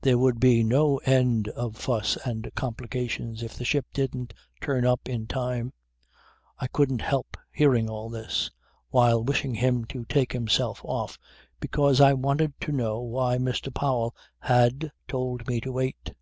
There 0.00 0.16
would 0.16 0.40
be 0.40 0.64
no 0.64 0.96
end 1.04 1.48
of 1.48 1.76
fuss 1.76 2.16
and 2.24 2.50
complications 2.54 3.42
if 3.42 3.52
the 3.54 3.64
ship 3.66 3.84
didn't 3.92 4.32
turn 4.62 4.86
up 4.86 5.06
in 5.06 5.26
time... 5.26 5.74
I 6.58 6.66
couldn't 6.68 7.02
help 7.02 7.36
hearing 7.52 7.90
all 7.90 8.08
this, 8.08 8.50
while 8.88 9.22
wishing 9.22 9.54
him 9.56 9.84
to 9.88 10.06
take 10.06 10.32
himself 10.32 10.80
off, 10.82 11.18
because 11.60 12.00
I 12.00 12.14
wanted 12.14 12.54
to 12.62 12.72
know 12.72 13.02
why 13.02 13.36
Mr. 13.36 13.68
Powell 13.74 14.14
had 14.38 14.92
told 15.08 15.46
me 15.46 15.60
to 15.60 15.72
wait. 15.72 16.10